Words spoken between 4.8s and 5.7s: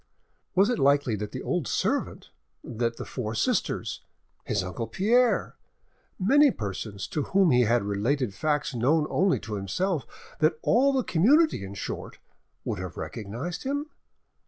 Pierre,